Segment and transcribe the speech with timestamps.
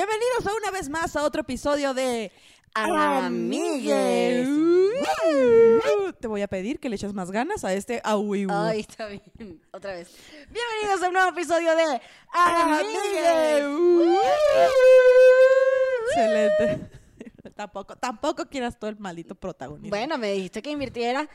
[0.00, 2.30] Bienvenidos a una vez más a otro episodio de
[2.74, 4.46] Amigues.
[4.46, 8.46] Uh, Te voy a pedir que le eches más ganas a este Aui.
[8.50, 9.22] Ay, está bien.
[9.72, 10.10] Otra vez.
[10.50, 13.64] Bienvenidos a un nuevo episodio de Amigues.
[16.10, 16.90] Excelente.
[17.54, 19.88] Tampoco, tampoco quieras todo el maldito protagonismo.
[19.88, 21.26] Bueno, me dijiste que invirtiera.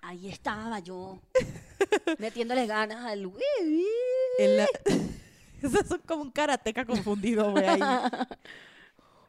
[0.00, 1.18] Ahí estaba yo.
[2.16, 3.30] Metiéndole ganas al.
[4.38, 4.66] El-
[5.84, 7.64] Eso es como un karateca confundido, güey.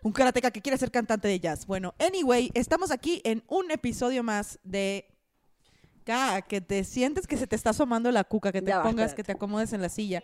[0.04, 1.66] Un karateca que quiere ser cantante de jazz.
[1.66, 5.06] Bueno, anyway, estamos aquí en un episodio más de
[6.06, 9.14] Ka, que te sientes que se te está asomando la cuca, que te Ya pongas,
[9.14, 10.24] que te acomodes en la silla.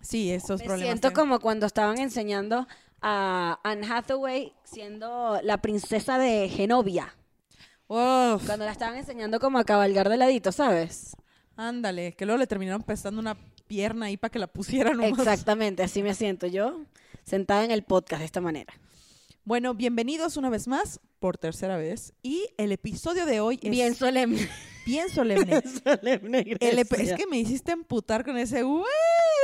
[0.00, 0.98] Sí, esos Me problemas.
[0.98, 2.66] siento como cuando estaban enseñando
[3.02, 7.14] a Anne Hathaway siendo la princesa de Genovia.
[7.86, 11.16] Uf, Cuando la estaban enseñando como a cabalgar de ladito, ¿sabes?
[11.56, 13.36] ándale, que luego le terminaron prestando una
[13.70, 15.20] pierna ahí para que la pusieran nomás.
[15.20, 16.80] Exactamente, así me siento yo,
[17.22, 18.74] sentada en el podcast de esta manera.
[19.44, 22.12] Bueno, bienvenidos una vez más, por tercera vez.
[22.20, 24.48] Y el episodio de hoy es Bien solemne.
[24.86, 25.62] bien solemne.
[25.84, 28.64] solemne, El es que me hiciste emputar con ese.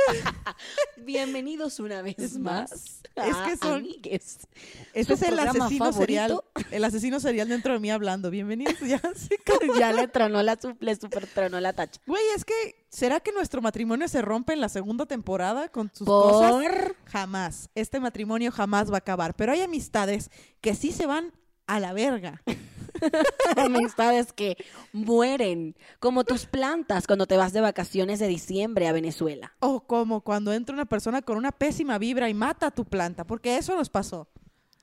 [0.97, 3.01] Bienvenidos una vez más.
[3.15, 4.47] es a que son- Amigues.
[4.93, 6.41] Este ¿Su es el asesino serial,
[6.71, 8.29] el asesino serial dentro de mí hablando.
[8.29, 9.01] Bienvenidos ya.
[9.79, 11.99] ya le tronó la, le super tronó la tacha.
[12.05, 16.07] Güey, es que ¿será que nuestro matrimonio se rompe en la segunda temporada con sus
[16.07, 16.51] cosas?
[17.05, 17.69] Jamás.
[17.75, 20.29] Este matrimonio jamás va a acabar, pero hay amistades
[20.61, 21.33] que sí se van
[21.67, 22.41] a la verga.
[23.57, 24.57] amistades que
[24.93, 29.53] mueren, como tus plantas cuando te vas de vacaciones de diciembre a Venezuela.
[29.59, 33.25] O como cuando entra una persona con una pésima vibra y mata a tu planta,
[33.25, 34.27] porque eso nos pasó.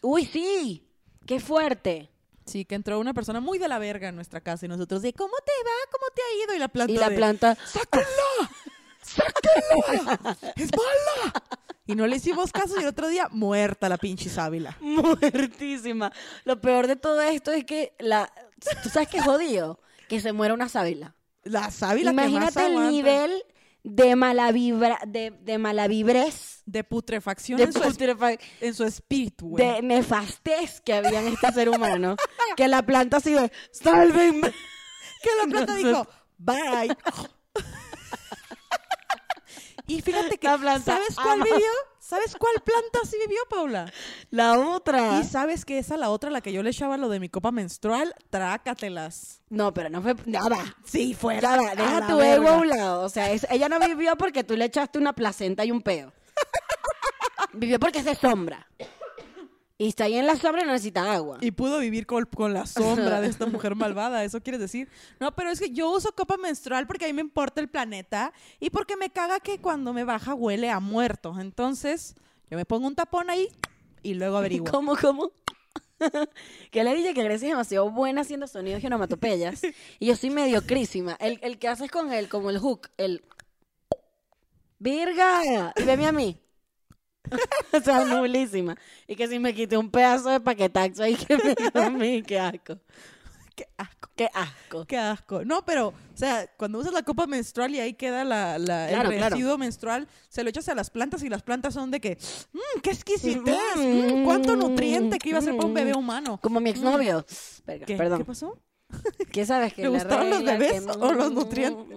[0.02, 0.86] Uy, sí,
[1.26, 2.10] qué fuerte.
[2.46, 5.14] Sí, que entró una persona muy de la verga en nuestra casa y nosotros de
[5.14, 5.90] ¿cómo te va?
[5.90, 6.54] ¿Cómo te ha ido?
[6.54, 8.50] Y la planta Y la de, planta, ¡Sáquenla!
[9.02, 10.36] ¡Sáquenla!
[10.56, 11.42] ¡Es mala!
[11.86, 14.76] Y no le hicimos caso y el otro día muerta la pinche sábila.
[14.80, 16.12] muertísima.
[16.44, 18.32] Lo peor de todo esto es que la,
[18.82, 19.80] ¿tú sabes qué jodido?
[20.08, 21.14] Que se muera una sábila.
[21.42, 23.42] La sábila que más Imagínate el nivel
[23.82, 27.82] de mala vibra, de, de mala vibrez, de putrefacción de, en, su,
[28.82, 29.64] en espíritu, güey.
[29.64, 32.16] de nefastez que había en este ser humano.
[32.56, 34.52] que la planta así de, ¡sálvenme!
[35.22, 36.06] Que la planta dijo,
[36.36, 36.94] bye.
[39.86, 41.44] Y fíjate que, ¿sabes cuál ama.
[41.44, 41.66] vivió?
[41.98, 43.90] ¿Sabes cuál planta sí vivió, Paula?
[44.30, 45.18] La otra.
[45.20, 47.50] Y sabes que esa, la otra, la que yo le echaba lo de mi copa
[47.50, 49.40] menstrual, trácatelas.
[49.48, 50.76] No, pero no fue nada.
[50.84, 51.40] Sí, fuera.
[51.40, 53.02] Ya va, a deja tu ego a un lado.
[53.04, 56.12] O sea, es- ella no vivió porque tú le echaste una placenta y un peo.
[57.52, 58.66] vivió porque es de sombra.
[59.76, 61.38] Y está ahí en la sombra y no necesita agua.
[61.40, 64.88] Y pudo vivir con, con la sombra de esta mujer malvada, ¿eso quieres decir?
[65.18, 68.32] No, pero es que yo uso copa menstrual porque a mí me importa el planeta
[68.60, 71.34] y porque me caga que cuando me baja huele a muerto.
[71.40, 72.14] Entonces,
[72.50, 73.48] yo me pongo un tapón ahí
[74.02, 74.70] y luego averiguo.
[74.70, 75.32] ¿Cómo, cómo?
[76.70, 79.60] que le dije que Grecia es demasiado buena haciendo sonidos y onomatopeyas.
[79.98, 81.16] y yo soy mediocrísima.
[81.18, 83.24] El, el que haces con él, como el hook, el...
[84.78, 85.72] ¡Virga!
[85.76, 86.43] Y veme a mí.
[87.72, 88.76] o sea, nulísima.
[89.06, 92.22] Y que si me quité un pedazo de paquetaxo ahí que me dio a mí,
[92.22, 92.78] qué asco.
[93.56, 94.10] Qué asco.
[94.16, 94.84] Qué asco.
[94.84, 95.44] Qué asco.
[95.44, 99.10] No, pero, o sea, cuando usas la copa menstrual y ahí queda la, la- Claro,
[99.10, 99.36] el claro.
[99.36, 102.18] residuo menstrual, se lo echas a las plantas y las plantas son de que,
[102.52, 105.74] mmm, qué exquisitez, Mm, mm, cuánto nutriente que iba a ser para un mm.
[105.76, 106.40] bebé humano.
[106.42, 107.24] Como mi exnovio.
[107.64, 108.18] Verga, ¿Qué, Perdón.
[108.18, 108.58] ¿Qué pasó?
[109.30, 111.96] ¿Qué sabes que ¿Le gustaron los regla, bebés que- o los nutrientes?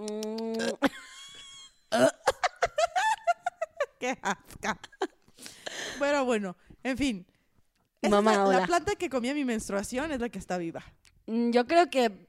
[3.98, 4.78] Qué asco.
[5.98, 7.26] Pero bueno, en fin.
[8.00, 10.82] Esa Mamá, es la, planta que comía mi menstruación es la que está viva.
[11.26, 12.28] Mm, Yo creo que,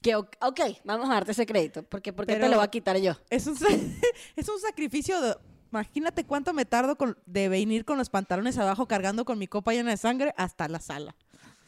[0.00, 2.96] que ok, vamos a darte ese crédito, porque ¿por qué te lo voy a quitar
[2.98, 3.14] yo?
[3.28, 3.56] Es un,
[4.36, 5.36] es un sacrificio de...
[5.70, 9.72] Imagínate cuánto me tardo con- de venir con los pantalones abajo cargando con mi copa
[9.72, 11.14] llena de sangre hasta la sala.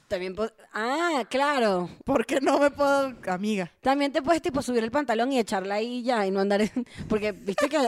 [0.09, 0.37] También
[0.73, 1.89] ah, claro.
[2.05, 3.15] Porque no me puedo...
[3.29, 3.71] Amiga.
[3.81, 6.87] También te puedes tipo subir el pantalón y echarla ahí ya y no andar en-
[7.09, 7.79] porque viste que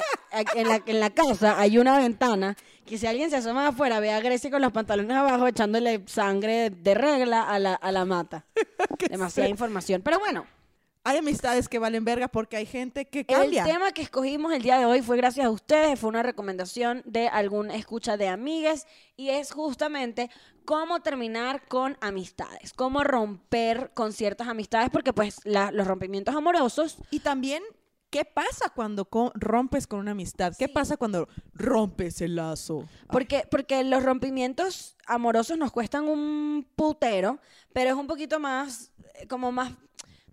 [0.54, 4.12] en la, en la casa hay una ventana que si alguien se asoma afuera ve
[4.12, 8.44] a Grecia con los pantalones abajo echándole sangre de regla a la, a la mata.
[9.10, 10.02] Demasiada información.
[10.02, 10.46] Pero bueno,
[11.08, 13.62] Hay amistades que valen verga porque hay gente que cambia.
[13.64, 17.02] El tema que escogimos el día de hoy fue gracias a ustedes, fue una recomendación
[17.04, 20.30] de algún escucha de amigues y es justamente
[20.64, 26.96] cómo terminar con amistades, cómo romper con ciertas amistades, porque pues la- los rompimientos amorosos,
[27.12, 27.62] Y también,
[28.10, 30.54] ¿qué pasa cuando co- rompes con una amistad?
[30.58, 30.72] ¿Qué Sí.
[30.72, 32.84] pasa cuando rompes el lazo?
[33.12, 37.38] porque, porque los rompimientos amorosos nos cuestan un putero,
[37.72, 39.70] pero es un poquito más, eh, como más,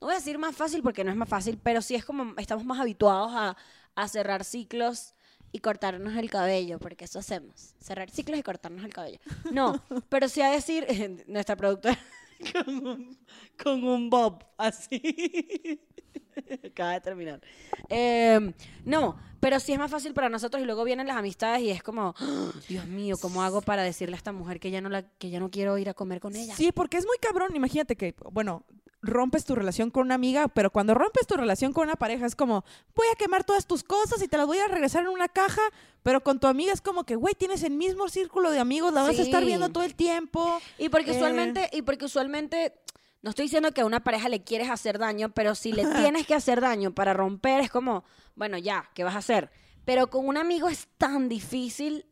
[0.03, 2.33] no voy a decir más fácil porque no es más fácil, pero sí es como
[2.37, 3.55] estamos más habituados a,
[3.95, 5.13] a cerrar ciclos
[5.53, 9.19] y cortarnos el cabello, porque eso hacemos, cerrar ciclos y cortarnos el cabello.
[9.49, 10.85] No, pero sí a decir,
[11.27, 11.97] nuestra productora
[12.53, 13.17] con un,
[13.63, 15.79] con un bob así.
[16.65, 17.41] Acaba de terminar.
[17.89, 18.53] Eh,
[18.85, 21.83] no, pero sí es más fácil para nosotros y luego vienen las amistades y es
[21.83, 25.03] como, "Ah, Dios mío, ¿cómo hago para decirle a esta mujer que ya no la
[25.03, 26.55] que ya no quiero ir a comer con ella?
[26.55, 27.55] Sí, porque es muy cabrón.
[27.55, 28.63] Imagínate que, bueno,
[29.05, 32.35] rompes tu relación con una amiga, pero cuando rompes tu relación con una pareja es
[32.37, 32.63] como,
[32.95, 35.61] voy a quemar todas tus cosas y te las voy a regresar en una caja,
[36.03, 39.03] pero con tu amiga es como que, güey, tienes el mismo círculo de amigos, la
[39.03, 40.57] vas a estar viendo todo el tiempo.
[40.77, 41.15] Y porque Eh.
[41.17, 42.75] usualmente, y porque usualmente,
[43.23, 46.27] no estoy diciendo que a una pareja le quieres hacer daño, pero si le tienes
[46.27, 48.03] que hacer daño para romper, es como,
[48.35, 49.49] bueno, ya, ¿qué vas a hacer?
[49.85, 52.05] Pero con un amigo es tan difícil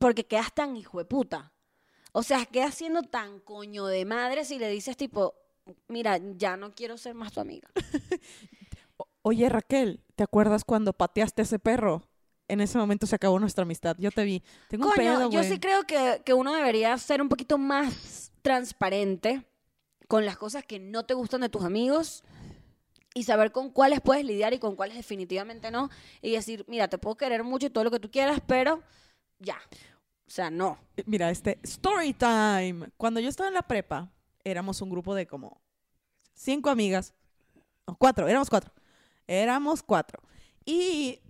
[0.00, 1.52] porque quedas tan hijo de puta.
[2.10, 5.34] O sea, quedas siendo tan coño de madre si le dices tipo,
[5.86, 7.68] mira, ya no quiero ser más tu amiga.
[9.22, 12.02] Oye, Raquel, ¿te acuerdas cuando pateaste a ese perro?
[12.48, 13.94] En ese momento se acabó nuestra amistad.
[14.00, 14.42] Yo te vi.
[14.68, 18.32] Tengo un Coño, pedo, yo sí creo que, que uno debería ser un poquito más
[18.42, 19.46] transparente
[20.10, 22.24] con las cosas que no te gustan de tus amigos
[23.14, 25.88] y saber con cuáles puedes lidiar y con cuáles definitivamente no.
[26.20, 28.82] Y decir, mira, te puedo querer mucho y todo lo que tú quieras, pero
[29.38, 29.56] ya.
[30.26, 30.80] O sea, no.
[31.06, 32.90] Mira, este, story time.
[32.96, 34.10] Cuando yo estaba en la prepa,
[34.42, 35.60] éramos un grupo de como
[36.34, 37.14] cinco amigas,
[37.96, 38.72] cuatro, éramos cuatro.
[39.28, 40.20] Éramos cuatro.
[40.64, 41.20] Y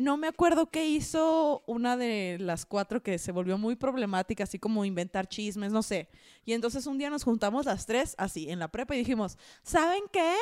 [0.00, 4.58] no me acuerdo qué hizo una de las cuatro que se volvió muy problemática, así
[4.58, 6.08] como inventar chismes, no sé.
[6.46, 10.02] Y entonces un día nos juntamos las tres, así, en la prepa, y dijimos, ¿saben
[10.10, 10.34] qué?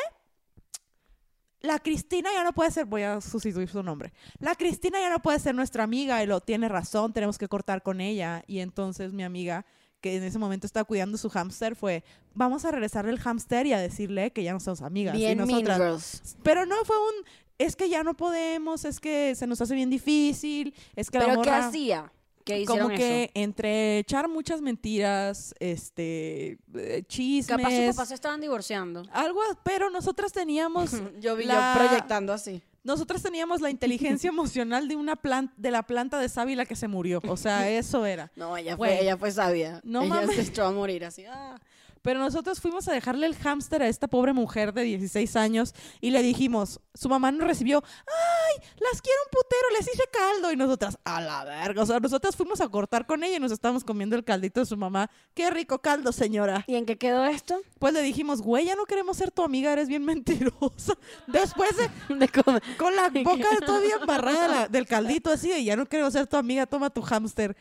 [1.60, 4.12] La Cristina ya no puede ser, voy a sustituir su nombre.
[4.38, 7.82] La Cristina ya no puede ser nuestra amiga y lo tiene razón, tenemos que cortar
[7.82, 8.44] con ella.
[8.46, 9.66] Y entonces mi amiga,
[10.00, 13.72] que en ese momento estaba cuidando su hámster, fue, vamos a regresarle el hámster y
[13.72, 15.16] a decirle que ya no somos amigas.
[15.16, 16.36] Y Bien Mean nosotras, Girls.
[16.44, 17.26] pero no fue un,
[17.58, 21.26] es que ya no podemos, es que se nos hace bien difícil, es que la
[21.26, 22.12] ¿Pero qué morra- hacía?
[22.44, 23.32] ¿Qué como que eso?
[23.34, 29.02] entre echar muchas mentiras, este, eh, chismes, Capaz sus papás se estaban divorciando.
[29.12, 30.90] algo, pero nosotras teníamos
[31.20, 32.62] Yo vi la- yo proyectando así.
[32.84, 36.88] nosotras teníamos la inteligencia emocional de una planta de la planta de sábila que se
[36.88, 38.32] murió, o sea, eso era.
[38.34, 39.80] No, ella fue, ella fue sabia.
[39.84, 40.36] No ella mames.
[40.36, 41.24] se echó a morir así.
[41.28, 41.58] ah.
[42.02, 46.10] Pero nosotros fuimos a dejarle el hámster a esta pobre mujer de 16 años y
[46.10, 48.64] le dijimos, su mamá nos recibió, ¡ay!
[48.80, 50.52] Las quiero un putero, les hice caldo.
[50.52, 51.82] Y nosotras, a la verga.
[51.82, 54.66] O sea, nosotras fuimos a cortar con ella y nos estábamos comiendo el caldito de
[54.66, 55.10] su mamá.
[55.34, 56.64] ¡Qué rico caldo, señora!
[56.66, 57.60] ¿Y en qué quedó esto?
[57.78, 60.94] Pues le dijimos, güey, ya no queremos ser tu amiga, eres bien mentirosa.
[61.26, 62.28] Después de,
[62.78, 66.36] con la boca todavía embarrada la- del caldito así de, ya no queremos ser tu
[66.36, 67.56] amiga, toma tu hámster.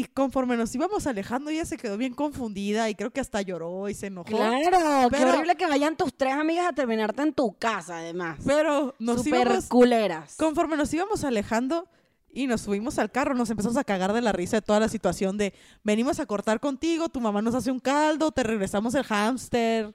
[0.00, 3.86] Y conforme nos íbamos alejando, ella se quedó bien confundida y creo que hasta lloró
[3.90, 4.28] y se enojó.
[4.30, 8.38] Claro, qué Pero- horrible que vayan tus tres amigas a terminarte en tu casa, además.
[8.46, 10.36] Pero nos Super íbamos, culeras.
[10.38, 11.86] conforme nos íbamos alejando
[12.30, 14.88] y nos subimos al carro, nos empezamos a cagar de la risa de toda la
[14.88, 15.52] situación de
[15.84, 19.94] venimos a cortar contigo, tu mamá nos hace un caldo, te regresamos el hámster.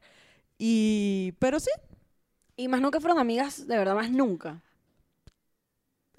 [0.59, 1.71] Y, pero sí,
[2.57, 4.61] Y más nunca fueron amigas, de verdad, más nunca.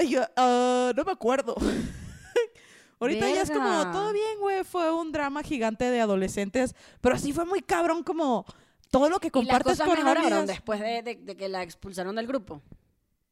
[0.08, 1.54] Yo, "Ah, no me acuerdo.
[2.98, 7.32] Ahorita ya es como, todo bien, güey, fue un drama gigante de adolescentes, pero sí
[7.32, 8.46] fue muy cabrón como
[8.90, 10.46] todo lo que Y las compartes cosas con amigas.
[10.46, 12.62] después de, de- de que la expulsaron del grupo.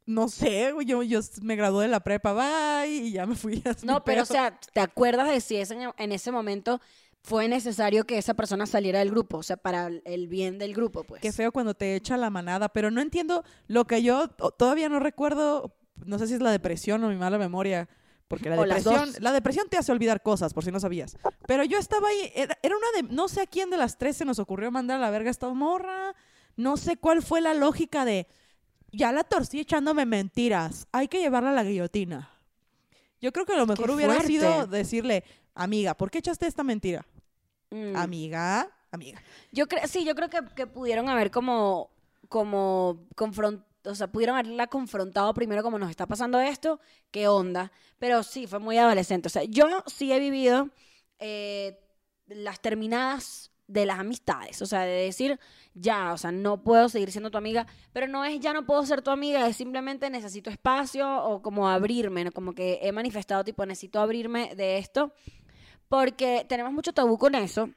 [0.06, 3.62] No sé, güey, yo, yo me gradué de la prepa, bye, y ya me fui
[3.64, 6.78] a No, pero o sea, ¿te acuerdas de si ese- en ese momento
[7.22, 9.38] fue necesario que esa persona saliera del grupo?
[9.38, 11.22] O sea, para el- bien del grupo, pues.
[11.22, 15.00] Qué feo cuando te echa la manada, pero no entiendo lo que yo todavía no
[15.00, 15.74] recuerdo,
[16.05, 17.88] no sé si es la depresión o mi mala memoria,
[18.28, 21.16] porque la O depresión, la depresión te hace olvidar cosas, por si no sabías.
[21.46, 24.16] Pero yo estaba ahí, era, era una de, no sé a quién de las tres
[24.16, 26.14] se nos ocurrió mandar a la verga a esta morra,
[26.56, 28.26] no sé cuál fue la lógica de,
[28.93, 32.31] ya la torcí echándome mentiras, hay que llevarla a la guillotina.
[33.20, 34.28] Yo creo que lo mejor Qué hubiera fuerte.
[34.32, 37.06] sido decirle, amiga, ¿por qué echaste esta mentira?
[37.70, 37.96] Mm.
[37.96, 39.22] Amiga, amiga.
[39.50, 41.90] Yo creo, sí, yo creo que, que pudieron haber como,
[42.28, 47.72] como confront, o sea, pudieron haberla confrontado primero como nos está pasando esto, qué onda.
[47.98, 49.29] Pero sí, fue muy adolescente.
[49.29, 50.70] O sea, yo sí he vivido
[51.19, 51.81] eh,
[52.26, 54.60] las terminadas de las amistades.
[54.62, 55.38] O sea, de decir,
[55.74, 58.84] ya, o sea, no puedo seguir siendo tu amiga, pero no es ya no puedo
[58.84, 62.32] ser tu amiga, es simplemente necesito espacio o como abrirme, ¿no?
[62.32, 65.12] como que he manifestado tipo, necesito abrirme de esto,
[65.88, 67.70] porque tenemos mucho tabú con eso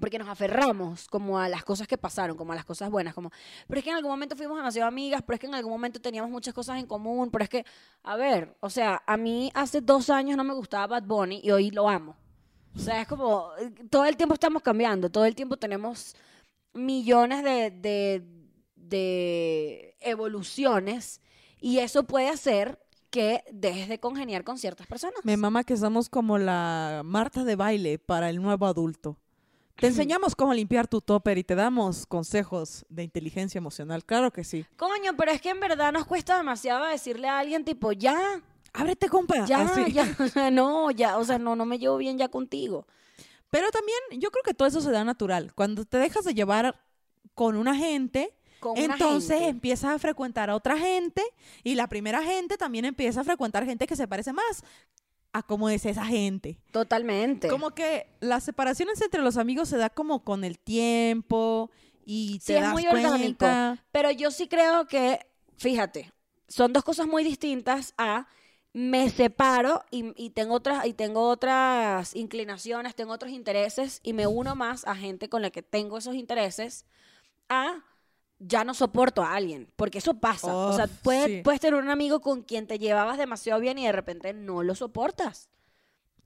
[0.00, 3.30] porque nos aferramos como a las cosas que pasaron, como a las cosas buenas, como,
[3.66, 6.00] pero es que en algún momento fuimos demasiado amigas, pero es que en algún momento
[6.00, 7.64] teníamos muchas cosas en común, pero es que,
[8.02, 11.50] a ver, o sea, a mí hace dos años no me gustaba Bad Bunny y
[11.50, 12.16] hoy lo amo.
[12.76, 13.50] O sea, es como,
[13.90, 16.16] todo el tiempo estamos cambiando, todo el tiempo tenemos
[16.72, 18.26] millones de, de,
[18.74, 21.20] de evoluciones
[21.60, 25.20] y eso puede hacer que dejes de congeniar con ciertas personas.
[25.22, 29.18] Me mama que somos como la Marta de baile para el nuevo adulto.
[29.76, 34.04] Te enseñamos cómo limpiar tu topper y te damos consejos de inteligencia emocional.
[34.04, 34.64] Claro que sí.
[34.76, 38.40] Coño, pero es que en verdad nos cuesta demasiado decirle a alguien tipo, ya,
[38.72, 39.44] Ábrete, compa.
[39.46, 39.92] ya, Así.
[39.92, 42.86] ya, o sea, no, ya, o sea, no, no me llevo bien ya contigo.
[43.50, 45.52] Pero también yo creo que todo eso se da natural.
[45.54, 46.80] Cuando te dejas de llevar
[47.34, 49.48] con una gente, Con una entonces gente.
[49.48, 51.22] empiezas a frecuentar a otra gente
[51.64, 54.64] y la primera gente también empieza a frecuentar gente que se parece más
[55.34, 56.56] a cómo es esa gente.
[56.70, 57.48] Totalmente.
[57.48, 61.70] Como que las separaciones entre los amigos se da como con el tiempo
[62.06, 63.16] y Sí, te es das muy orgánico.
[63.18, 63.84] cuenta.
[63.92, 65.26] Pero yo sí creo que,
[65.58, 66.12] fíjate,
[66.48, 68.28] son dos cosas muy distintas a
[68.72, 74.26] me separo y, y tengo otras y tengo otras inclinaciones, tengo otros intereses y me
[74.26, 76.84] uno más a gente con la que tengo esos intereses
[77.48, 77.84] a
[78.46, 80.54] ya no soporto a alguien, porque eso pasa.
[80.54, 81.40] o sea, puedes, sí.
[81.42, 84.74] puedes tener un amigo con quien te llevabas demasiado bien y de repente no lo
[84.74, 85.48] soportas.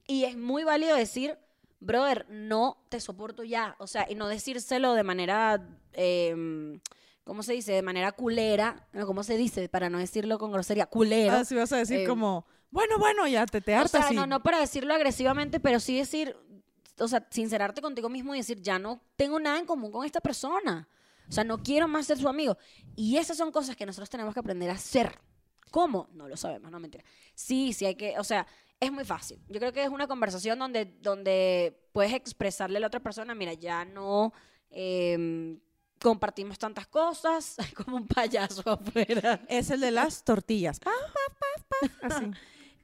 [0.07, 1.39] Y es muy válido decir,
[1.81, 3.77] brother, no te soporto ya.
[3.79, 6.81] O sea, y no decírselo de manera, eh,
[7.25, 7.73] ¿cómo se dice?
[7.73, 8.89] De manera culera.
[9.07, 9.69] ¿Cómo se dice?
[9.69, 11.41] Para no decirlo con grosería, culera.
[11.41, 14.13] Ah, sí vas a decir Eh, como, bueno, bueno, ya te, te o hartas sea,
[14.13, 16.35] y- no, no para decirlo agresivamente, pero sí decir,
[16.99, 20.21] o sea, sincerarte contigo mismo y decir, ya no tengo nada en común con esta
[20.21, 20.89] persona.
[21.29, 22.57] O sea, no quiero más ser su amigo.
[22.97, 25.19] Y esas son cosas que nosotros tenemos que aprender a hacer.
[25.71, 26.09] ¿Cómo?
[26.13, 27.05] No lo sabemos, no mentira.
[27.35, 28.47] Sí, sí hay que, o sea,
[28.81, 29.39] es muy fácil.
[29.49, 33.53] Yo creo que es una conversación donde, donde puedes expresarle a la otra persona, mira,
[33.53, 34.33] ya no
[34.71, 35.61] em,
[36.01, 39.41] compartimos tantas cosas, como un payaso afuera.
[39.49, 40.81] Es el de las tortillas.
[40.81, 42.31] Pa, pa, pa, pa, así.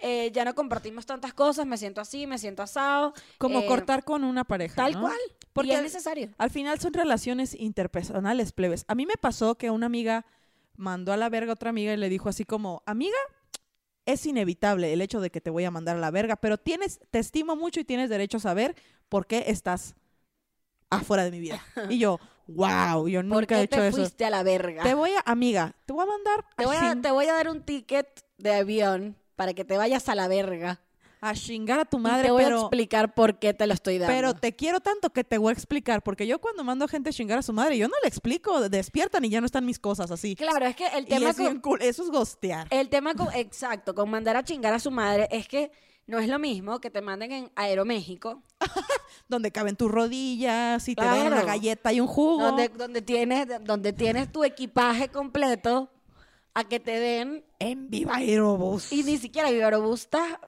[0.06, 3.14] Eh, ya no compartimos tantas cosas, me siento así, me siento asado.
[3.38, 4.74] Como eh, cortar con una pareja.
[4.76, 5.00] Tal ¿no?
[5.00, 5.16] cual.
[5.54, 6.28] Porque y es necesario.
[6.36, 8.84] Al final son relaciones interpersonales, plebes.
[8.86, 10.26] A mí me pasó que una amiga
[10.76, 13.16] mandó a la verga a otra amiga y le dijo así como, amiga,
[14.04, 17.00] es inevitable el hecho de que te voy a mandar a la verga, pero tienes,
[17.10, 18.76] te estimo mucho y tienes derecho a saber
[19.08, 19.94] por qué estás
[20.90, 21.62] afuera de mi vida.
[21.88, 23.96] Y yo, wow, yo ¿Por nunca qué he hecho te eso.
[23.96, 24.82] fuiste a la verga?
[24.82, 27.48] Te voy a, amiga, te voy a mandar Te voy, a, te voy a dar
[27.48, 30.80] un ticket de avión para que te vayas a la verga.
[31.20, 33.98] a chingar a tu y madre, te voy a explicar por qué te lo estoy
[33.98, 34.14] dando.
[34.14, 37.10] Pero te quiero tanto que te voy a explicar, porque yo cuando mando a gente
[37.10, 39.78] a chingar a su madre, yo no le explico, despiertan y ya no están mis
[39.78, 40.36] cosas así.
[40.36, 42.66] Claro, es que el tema es con, cool, eso es gostear.
[42.70, 45.70] el tema con, exacto, con mandar a chingar a su madre es que
[46.06, 48.42] no es lo mismo que te manden en Aeroméxico,
[49.28, 52.42] donde caben tus rodillas y te dan una galleta y un jugo.
[52.42, 55.90] donde, donde, tienes, donde tienes tu equipaje completo,
[56.54, 58.92] a que te den En Viva Aerobús.
[58.92, 60.38] Y ni siquiera Vivarobús estás,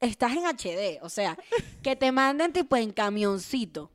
[0.00, 1.02] estás en HD.
[1.02, 1.36] O sea,
[1.82, 3.90] que te manden tipo en camioncito.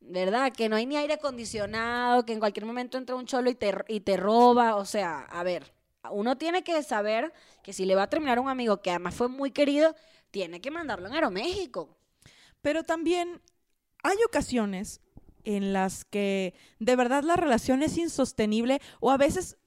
[0.00, 0.52] ¿Verdad?
[0.52, 3.74] Que no hay ni aire acondicionado, que en cualquier momento entra un cholo y te,
[3.88, 4.76] y te roba.
[4.76, 5.74] O sea, a ver,
[6.10, 7.30] uno tiene que saber
[7.62, 9.94] que si le va a terminar un amigo que además fue muy querido,
[10.30, 11.94] tiene que mandarlo en Aeroméxico.
[12.62, 13.42] Pero también
[14.02, 15.02] hay ocasiones
[15.44, 19.57] en las que de verdad la relación es insostenible o a veces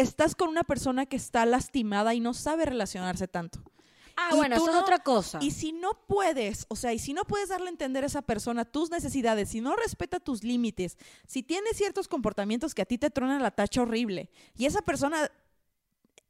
[0.00, 3.60] estás con una persona que está lastimada y no sabe relacionarse tanto.
[4.20, 5.38] Ah, Y bueno, eso no- es otra cosa.
[5.40, 8.22] Y si no puedes, o sea, y si no puedes darle a entender a esa
[8.22, 12.98] persona tus necesidades, si no respeta tus límites, si tiene ciertos comportamientos que a ti
[12.98, 15.30] te tronan la tacha horrible y esa persona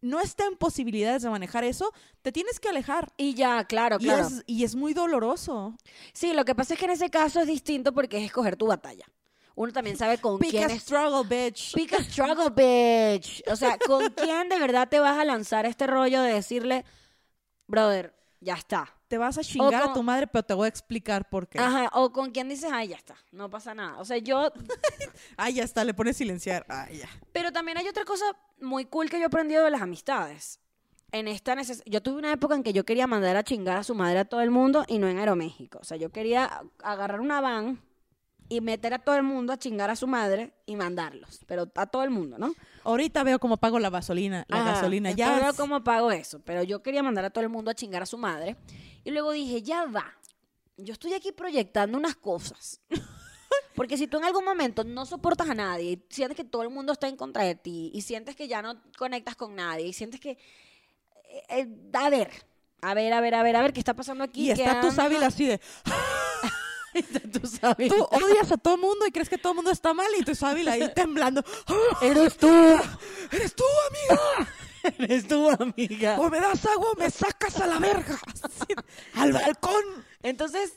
[0.00, 3.12] no está en posibilidades de manejar eso, te tienes que alejar.
[3.16, 4.26] Y ya, claro, Y, claro.
[4.26, 5.74] es, y es muy doloroso.
[6.12, 8.66] Sí, lo que pasa es que en ese caso es distinto porque es escoger tu
[8.66, 9.06] batalla.
[9.58, 11.74] Uno también sabe con Pick quién a struggle, bitch.
[11.74, 13.42] Pick a struggle, bitch.
[13.50, 16.84] O sea, ¿con quién de verdad te vas a lanzar este rollo de decirle,
[17.66, 18.94] brother, ya está?
[19.08, 21.58] Te vas a chingar con- a tu madre, pero te voy a explicar por qué.
[21.58, 23.98] Ajá, o con quién dices, ay, ya está, no pasa nada.
[23.98, 24.52] O sea, yo,
[25.36, 26.64] Ay, ya está, le pones silenciar.
[26.68, 27.08] Ay, ya.
[27.32, 28.24] pero también hay otra cosa
[28.60, 30.60] muy cool que yo he aprendido de las amistades.
[31.10, 33.82] En esta neces- yo tuve una época en que yo quería mandar a chingar a
[33.82, 35.78] su madre a todo el mundo y no en Aeroméxico.
[35.80, 37.80] O sea, yo quería agarrar una van
[38.48, 41.86] y meter a todo el mundo a chingar a su madre y mandarlos, pero a
[41.86, 42.54] todo el mundo, ¿no?
[42.84, 44.44] Ahorita veo cómo pago la gasolina.
[44.48, 45.38] La Ajá, gasolina ya.
[45.38, 48.06] veo cómo pago eso, pero yo quería mandar a todo el mundo a chingar a
[48.06, 48.56] su madre.
[49.04, 50.14] Y luego dije, ya va.
[50.76, 52.80] Yo estoy aquí proyectando unas cosas.
[53.74, 56.70] Porque si tú en algún momento no soportas a nadie, y sientes que todo el
[56.70, 59.92] mundo está en contra de ti, y sientes que ya no conectas con nadie, y
[59.92, 60.30] sientes que.
[60.30, 62.30] eh, eh, a ver,
[62.80, 64.50] a ver, a ver, a ver, a ver, ¿qué está pasando aquí?
[64.50, 65.60] Y ¿Qué está tu sábila así de.
[67.32, 67.40] Tú.
[67.88, 70.72] Tú odias a todo mundo y crees que todo mundo está mal y tu sábila
[70.72, 71.44] ahí temblando.
[72.02, 72.48] Eres tú.
[73.30, 74.48] ¡Eres tú, amiga!
[74.98, 76.18] Eres tú, amiga.
[76.20, 78.18] O me das agua o me sacas a la verga.
[79.14, 79.84] Al balcón.
[80.22, 80.74] Entonces,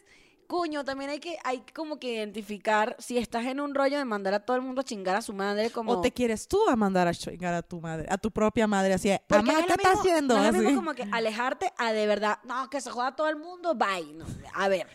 [0.51, 4.33] coño, también hay que, hay como que identificar si estás en un rollo de mandar
[4.33, 5.93] a todo el mundo a chingar a su madre, como...
[5.93, 8.93] O te quieres tú a mandar a chingar a tu madre, a tu propia madre,
[8.93, 10.35] así, Porque mamá, no es ¿qué estás haciendo?
[10.35, 10.75] No es lo mismo Así.
[10.75, 14.11] como que alejarte a de verdad, no, que se joda todo el mundo, bye.
[14.13, 14.87] No, a ver.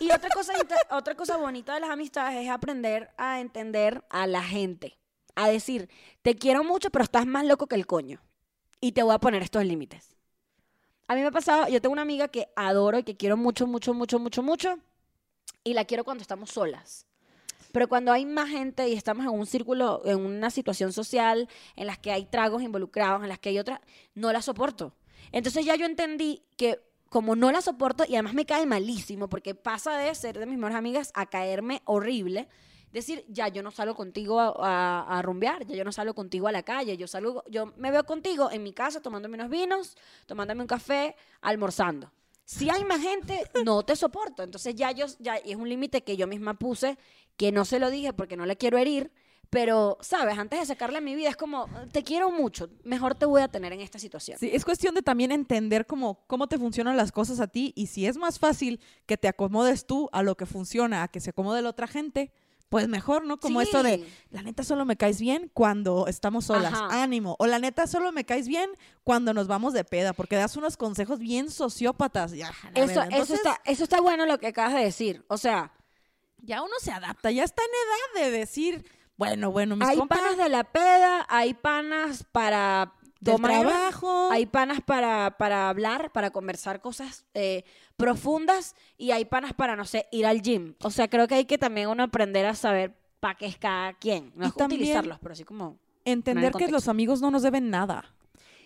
[0.00, 0.52] Y otra cosa,
[0.90, 4.98] otra cosa bonita de las amistades es aprender a entender a la gente.
[5.34, 5.88] A decir,
[6.20, 8.20] te quiero mucho, pero estás más loco que el coño.
[8.82, 10.14] Y te voy a poner estos límites.
[11.08, 13.66] A mí me ha pasado, yo tengo una amiga que adoro y que quiero mucho,
[13.66, 14.78] mucho, mucho, mucho, mucho.
[15.64, 17.06] Y la quiero cuando estamos solas.
[17.72, 21.86] Pero cuando hay más gente y estamos en un círculo, en una situación social, en
[21.86, 23.80] las que hay tragos involucrados, en las que hay otras,
[24.14, 24.94] no la soporto.
[25.32, 29.54] Entonces ya yo entendí que como no la soporto y además me cae malísimo, porque
[29.54, 32.48] pasa de ser de mis mejores amigas a caerme horrible,
[32.92, 36.52] decir, ya yo no salgo contigo a, a, rumbear, ya yo no salgo contigo a
[36.52, 40.62] la calle, yo salgo, yo me veo contigo en mi casa tomándome unos vinos, tomándome
[40.62, 42.12] un café, almorzando.
[42.50, 44.42] Si hay más gente, no te soporto.
[44.42, 46.98] Entonces ya yo, ya es un límite que yo misma puse,
[47.36, 49.12] que no se lo dije porque no le quiero herir,
[49.50, 50.36] pero, ¿sabes?
[50.36, 53.72] Antes de sacarle mi vida es como, te quiero mucho, mejor te voy a tener
[53.72, 54.36] en esta situación.
[54.40, 57.86] Sí, es cuestión de también entender cómo, cómo te funcionan las cosas a ti y
[57.86, 61.30] si es más fácil que te acomodes tú a lo que funciona, a que se
[61.30, 62.32] acomode la otra gente,
[62.70, 63.38] pues mejor, ¿no?
[63.38, 67.02] Como esto de, la neta solo me caes bien cuando estamos solas, Ajá.
[67.02, 67.34] ánimo.
[67.40, 68.70] O la neta solo me caes bien
[69.02, 72.30] cuando nos vamos de peda, porque das unos consejos bien sociópatas.
[72.30, 75.24] Ya, Eso, Entonces, está, eso está bueno lo que acabas de decir.
[75.26, 75.72] O sea,
[76.38, 78.84] ya uno se adapta, ya está en edad de decir,
[79.16, 84.30] bueno, bueno, mis hay compas panas de la peda, hay panas para del tomar, trabajo.
[84.30, 87.64] hay panas para, para hablar, para conversar cosas eh,
[87.96, 90.74] profundas y hay panas para, no sé, ir al gym.
[90.82, 93.92] O sea, creo que hay que también uno aprender a saber para qué es cada
[93.94, 94.32] quien.
[94.34, 95.76] No Y es también- utilizarlos, pero así como...
[96.04, 98.14] entender que los amigos no nos deben nada.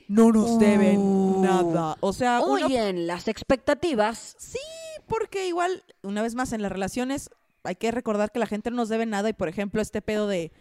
[0.07, 1.97] No nos deben nada.
[2.01, 4.37] O sea, uno Oyen las expectativas.
[4.39, 4.59] Sí,
[5.07, 7.31] porque igual, una vez más, en las relaciones
[7.65, 10.29] hay que recordar que la gente no nos debe nada y, por ejemplo, este pedo
[10.29, 10.53] de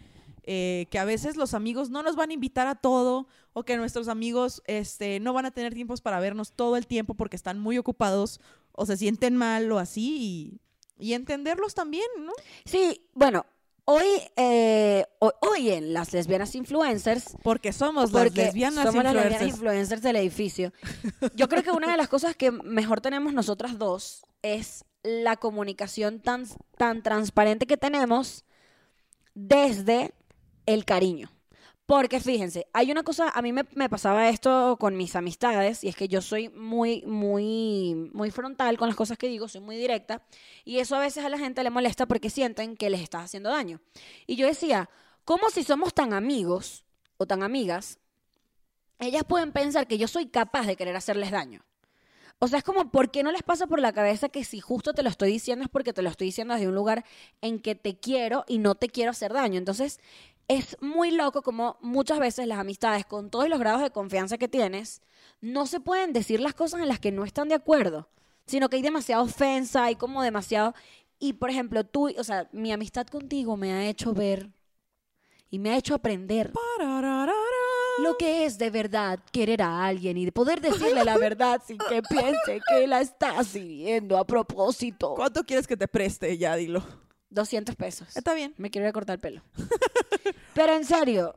[0.46, 3.76] eh, que a veces los amigos no nos van a invitar a todo o que
[3.76, 7.58] nuestros amigos este, no van a tener tiempos para vernos todo el tiempo porque están
[7.58, 8.40] muy ocupados
[8.72, 10.58] o se sienten mal o así
[10.98, 12.32] y, y entenderlos también, ¿no?
[12.64, 13.46] Sí, bueno,
[13.84, 14.04] hoy,
[14.36, 19.54] eh, ho- hoy en las lesbianas influencers Porque somos las lesbianas somos las lesbianas influencers.
[19.54, 20.72] influencers del edificio.
[21.34, 26.20] Yo creo que una de las cosas que mejor tenemos nosotras dos es la comunicación
[26.20, 26.46] tan,
[26.78, 28.44] tan transparente que tenemos
[29.34, 30.12] desde
[30.66, 31.30] el cariño.
[31.86, 35.88] Porque fíjense, hay una cosa, a mí me, me pasaba esto con mis amistades, y
[35.88, 39.76] es que yo soy muy, muy, muy frontal con las cosas que digo, soy muy
[39.76, 40.22] directa,
[40.64, 43.50] y eso a veces a la gente le molesta porque sienten que les estás haciendo
[43.50, 43.82] daño.
[44.26, 44.88] Y yo decía,
[45.26, 46.86] ¿cómo si somos tan amigos
[47.18, 47.98] o tan amigas,
[48.98, 51.66] ellas pueden pensar que yo soy capaz de querer hacerles daño?
[52.38, 54.92] O sea, es como, ¿por qué no les pasa por la cabeza que si justo
[54.92, 57.04] te lo estoy diciendo es porque te lo estoy diciendo desde un lugar
[57.40, 59.58] en que te quiero y no te quiero hacer daño?
[59.58, 60.00] Entonces,
[60.48, 64.48] es muy loco como muchas veces las amistades, con todos los grados de confianza que
[64.48, 65.02] tienes,
[65.40, 68.08] no se pueden decir las cosas en las que no están de acuerdo,
[68.46, 70.74] sino que hay demasiada ofensa, hay como demasiado...
[71.20, 74.50] Y, por ejemplo, tú, o sea, mi amistad contigo me ha hecho ver
[75.48, 76.52] y me ha hecho aprender
[77.98, 81.78] lo que es de verdad querer a alguien y de poder decirle la verdad sin
[81.78, 85.14] que piense que la estás siguiendo a propósito.
[85.14, 86.36] ¿Cuánto quieres que te preste?
[86.36, 86.82] Ya, dilo.
[87.34, 88.16] 200 pesos.
[88.16, 88.54] Está bien.
[88.56, 89.42] Me quiero ir a cortar el pelo.
[90.54, 91.34] Pero en serio,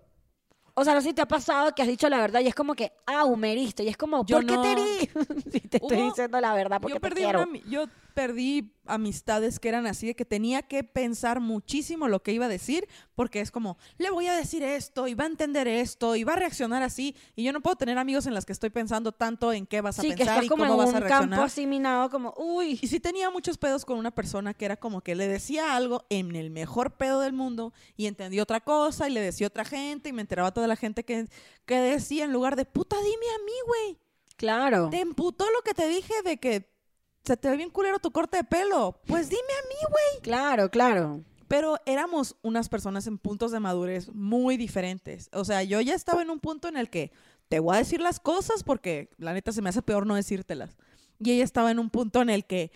[0.75, 2.55] o sea, no sé si te ha pasado que has dicho la verdad y es
[2.55, 3.83] como que, ah, humeriste.
[3.83, 4.61] Y es como, Yo ¿por qué no.
[4.63, 5.09] te herí?
[5.51, 7.39] si te estoy Hubo- diciendo la verdad porque yo te perdí, quiero.
[7.43, 7.85] una ami- yo
[8.17, 12.49] perdí amistades que eran así de que tenía que pensar muchísimo lo que iba a
[12.49, 16.23] decir porque es como le voy a decir esto y va a entender esto y
[16.23, 19.11] va a reaccionar así y yo no puedo tener amigos en las que estoy pensando
[19.11, 20.97] tanto en qué vas a Sí, que pensar estás y como cómo en vas a
[20.97, 22.79] un campo reaccionar así minado como, uy.
[22.81, 26.07] y sí tenía muchos pedos con una persona que era como que le decía algo
[26.09, 29.63] en el mejor pedo del mundo y entendía otra cosa y le decía a otra
[29.63, 31.27] gente y me enteraba toda la gente que,
[31.67, 34.89] que decía en lugar de puta dime a mí güey Claro.
[34.91, 36.76] ¿Te emputó lo que te dije de que
[37.27, 38.99] se te ve bien culero tu corte de pelo?
[39.05, 40.21] Pues dime a mí, güey.
[40.23, 41.23] Claro, claro.
[41.47, 45.29] Pero éramos unas personas en puntos de madurez muy diferentes.
[45.33, 47.11] O sea, yo ya estaba en un punto en el que
[47.49, 50.77] te voy a decir las cosas porque la neta se me hace peor no decírtelas.
[51.19, 52.71] Y ella estaba en un punto en el que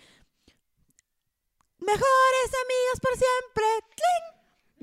[1.78, 3.64] mejores amigas por siempre.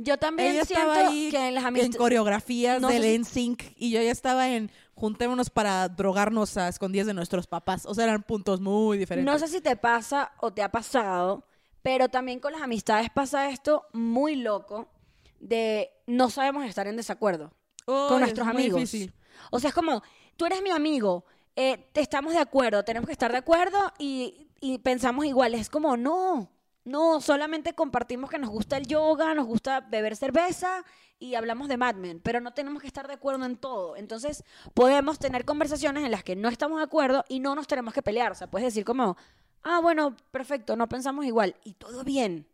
[0.01, 3.15] Yo también Ella siento estaba ahí que en las en coreografías No del sé si-
[3.49, 7.85] NSYNC y yo ya estaba en juntémonos para drogarnos a escondidas de nuestros papás.
[7.85, 9.31] O sea, eran puntos muy diferentes.
[9.31, 11.45] No sé si te pasa o te ha pasado,
[11.81, 14.88] pero también con las amistades pasa esto muy loco
[15.39, 17.51] de no sabemos estar en desacuerdo
[17.85, 18.79] Oh, con es nuestros amigos.
[18.79, 19.13] difícil.
[19.51, 20.01] O sea, es como,
[20.38, 24.77] tú eres mi amigo, eh, estamos de acuerdo, tenemos que estar de acuerdo y, y
[24.77, 25.55] pensamos igual.
[25.55, 26.51] Es como, no,
[26.89, 30.84] No, solamente compartimos que nos gusta el yoga, nos gusta beber cerveza
[31.19, 33.95] y hablamos de Mad Men, pero no tenemos que estar de acuerdo en todo.
[33.95, 37.93] Entonces, podemos tener conversaciones en las que no estamos de acuerdo y no nos tenemos
[37.93, 38.32] que pelear.
[38.32, 39.17] O sea, puedes decir como,
[39.62, 42.47] ah, bueno, perfecto, no pensamos igual y todo bien.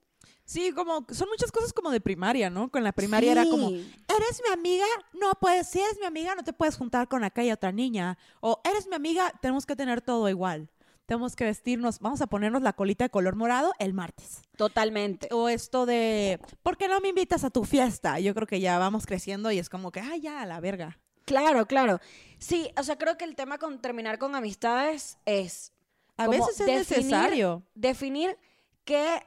[0.43, 2.69] Sí, como son muchas cosas como de primaria, ¿no?
[2.69, 6.43] Con la primaria era como, eres mi amiga, no puedes, si eres mi amiga no
[6.43, 8.17] te puedes juntar con aquella otra niña.
[8.41, 10.69] O eres mi amiga, tenemos que tener todo igual.
[11.05, 14.41] Tenemos que vestirnos, vamos a ponernos la colita de color morado el martes.
[14.57, 15.27] Totalmente.
[15.31, 18.19] O esto de, ¿por qué no me invitas a tu fiesta?
[18.19, 20.97] Yo creo que ya vamos creciendo y es como que, ah, ya, a la verga.
[21.25, 21.99] Claro, claro.
[22.39, 25.71] Sí, o sea, creo que el tema con terminar con amistades es
[26.17, 27.63] A veces es definir- necesario.
[27.75, 28.37] definir
[28.83, 29.21] que,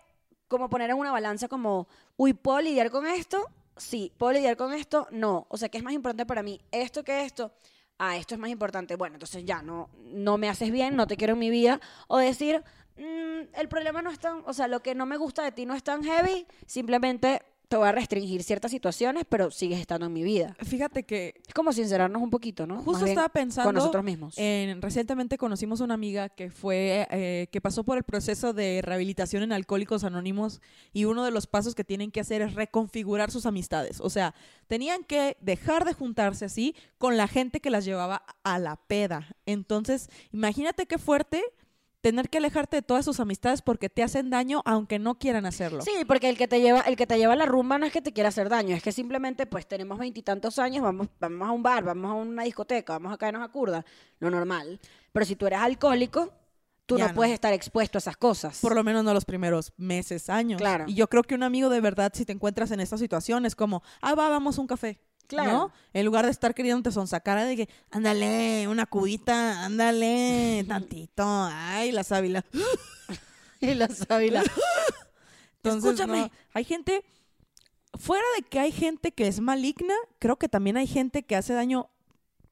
[0.49, 1.87] como poner en una balanza como,
[2.17, 3.45] uy, ¿puedo lidiar con esto?
[3.77, 5.07] Sí, ¿puedo lidiar con esto?
[5.12, 5.47] No.
[5.49, 6.61] O sea, ¿qué es más importante para mí?
[6.73, 7.53] ¿Esto que esto?
[7.98, 8.94] Ah, esto es más importante.
[8.96, 11.80] Bueno, entonces ya, no, no me haces bien, no te quiero en mi vida.
[12.06, 12.62] O decir,
[12.96, 15.66] "Mm, el problema no es tan, o sea, lo que no me gusta de ti
[15.66, 20.12] no es tan heavy, simplemente te voy a restringir ciertas situaciones, pero sigues estando en
[20.12, 20.57] mi vida.
[20.64, 22.76] Fíjate que Es como sincerarnos un poquito, ¿no?
[22.76, 24.35] Justo Más estaba pensando con nosotros mismos.
[24.38, 29.42] En, recientemente conocimos una amiga que fue eh, que pasó por el proceso de rehabilitación
[29.42, 30.62] en Alcohólicos Anónimos
[30.94, 34.00] y uno de los pasos que tienen que hacer es reconfigurar sus amistades.
[34.00, 34.35] O sea,
[34.66, 39.37] tenían que dejar de juntarse así con la gente que las llevaba a la peda.
[39.44, 41.42] Entonces, imagínate qué fuerte
[42.00, 45.82] tener que alejarte de todas sus amistades porque te hacen daño aunque no quieran hacerlo.
[45.82, 47.92] Sí, porque el que te lleva, el que te lleva a la rumba no es
[47.92, 51.52] que te quiera hacer daño, es que simplemente pues tenemos veintitantos años, vamos, vamos a
[51.52, 53.84] un bar, vamos a una discoteca, vamos a caernos a curda,
[54.20, 54.80] lo normal.
[55.12, 56.32] Pero si tú eres alcohólico,
[56.87, 57.14] tú Ya no, no.
[57.16, 58.61] puedes estar expuesto a esas cosas.
[58.61, 60.58] Por lo menos no los primeros meses, años.
[60.61, 60.84] Claro.
[60.87, 63.54] Y yo creo que un amigo de verdad, si te encuentras en esta situación, es
[63.54, 65.00] como, ah, va, vamos a un café.
[65.29, 65.53] Claro.
[65.53, 65.73] ¿No?
[65.93, 72.03] En lugar de estar queriéndote sonsacar de que, ándale, una cubita, ándale, tantito, ay, la
[72.03, 72.45] sábila.
[73.61, 74.43] y la sábila.
[75.62, 76.21] Entonces, Escúchame.
[76.23, 77.05] no, hay gente,
[77.95, 81.53] fuera de que hay gente que es maligna, creo que también hay gente que hace
[81.53, 81.91] daño,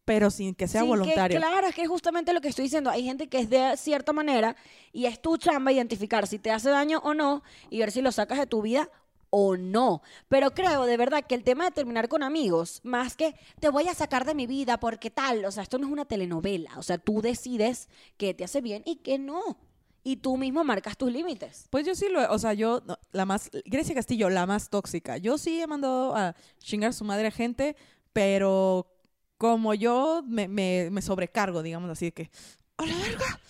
[0.05, 1.39] pero sin que sea que voluntario.
[1.39, 2.91] claro, es que es justamente lo que estoy diciendo.
[2.91, 4.55] Hay gente que es de cierta manera
[4.93, 8.13] y es tu chamba identificar si te hace daño o no y ver si lo
[8.13, 8.91] sacas de tu vida
[9.39, 10.01] o no.
[10.29, 13.87] Pero creo de verdad que el tema de terminar con amigos, más que te voy
[13.87, 16.71] a sacar de mi vida porque tal, o sea, esto no es una telenovela.
[16.79, 19.59] O sea, tú decides qué te hace bien y qué no.
[20.03, 21.67] Y tú mismo marcas tus límites.
[21.69, 22.81] Pues yo sí lo, o sea, yo,
[23.13, 25.19] la más, Grecia Castillo, la más tóxica.
[25.19, 27.77] Yo sí he mandado a chingar su madre a gente,
[28.15, 28.91] pero
[29.37, 32.31] como yo me, me, me sobrecargo, digamos así, de que,
[32.79, 33.41] ¡a la verga!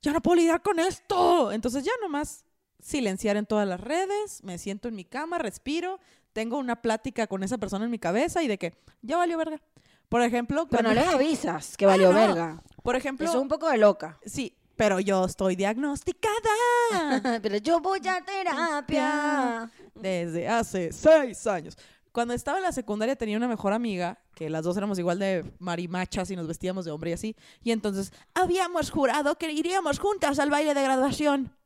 [0.00, 1.52] Ya no puedo lidiar con esto.
[1.52, 2.46] Entonces ya nomás
[2.84, 5.98] silenciar en todas las redes, me siento en mi cama, respiro,
[6.34, 9.58] tengo una plática con esa persona en mi cabeza y de que, ya valió verga.
[10.10, 12.18] Por ejemplo, Pero no cuando- les avisas que valió Ah, no.
[12.18, 12.62] verga.
[12.82, 14.18] por ejemplo, Eso es un poco de loca.
[14.26, 16.34] sí, pero yo estoy diagnosticada.
[17.42, 19.70] Pero yo voy a terapia.
[19.94, 21.78] desde hace seis años.
[22.12, 25.44] Cuando estaba en la secundaria tenía una mejor amiga, que las dos éramos igual de
[25.58, 27.36] marimachas y nos vestíamos de hombre y así.
[27.62, 31.56] Y entonces habíamos jurado que iríamos juntas al baile de graduación.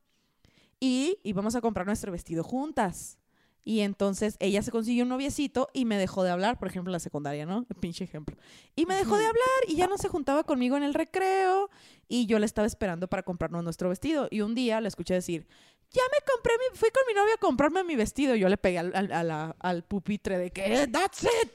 [0.79, 3.17] Y íbamos a comprar nuestro vestido juntas.
[3.65, 6.93] Y entonces ella se consiguió un noviecito y me dejó de hablar, por ejemplo, en
[6.93, 7.65] la secundaria, ¿no?
[7.81, 8.35] Pinche ejemplo.
[8.75, 11.69] Y me dejó de hablar y ya no se juntaba conmigo en el recreo
[12.07, 14.27] y yo le estaba esperando para comprarnos nuestro vestido.
[14.31, 15.45] Y un día le escuché decir,
[15.91, 18.33] ya me compré mi, fui con mi novia a comprarme mi vestido.
[18.35, 21.51] Y yo le pegué al, la- al pupitre de que, that's it.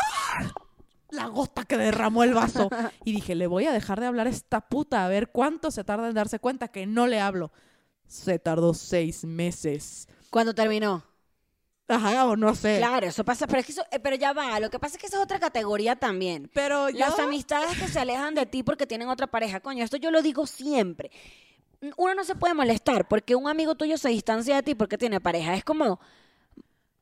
[0.00, 0.52] ¡Ah!
[1.10, 2.68] La gota que derramó el vaso.
[3.04, 5.84] Y dije, le voy a dejar de hablar a esta puta a ver cuánto se
[5.84, 7.52] tarda en darse cuenta que no le hablo.
[8.06, 10.08] Se tardó seis meses.
[10.30, 11.04] Cuando terminó.
[11.86, 12.78] Ajá, o no sé.
[12.78, 15.00] Claro, eso pasa, pero es que eso, eh, pero ya va, lo que pasa es
[15.00, 16.50] que esa es otra categoría también.
[16.54, 16.98] Pero yo...
[16.98, 20.22] Las amistades que se alejan de ti porque tienen otra pareja, coño, esto yo lo
[20.22, 21.10] digo siempre.
[21.98, 25.20] Uno no se puede molestar porque un amigo tuyo se distancia de ti porque tiene
[25.20, 25.54] pareja.
[25.54, 26.00] Es como,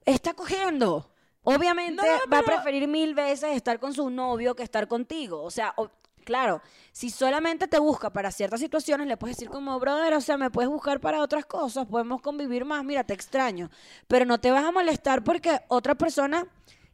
[0.05, 1.09] está cogiendo.
[1.45, 5.43] Obviamente No, va a preferir mil veces estar con su novio que estar contigo.
[5.43, 5.75] O sea,
[6.23, 10.37] claro, si solamente te busca para ciertas situaciones, le puedes decir como, brother, o sea,
[10.37, 13.71] me puedes buscar para otras cosas, podemos convivir más, mira, te extraño.
[14.09, 16.47] Pero no te vas a molestar porque otra persona